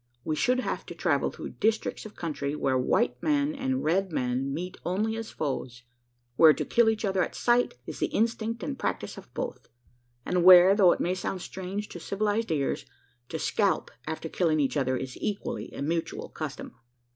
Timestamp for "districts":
1.59-2.07